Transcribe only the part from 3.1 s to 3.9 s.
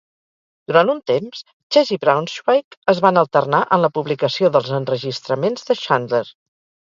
alternar en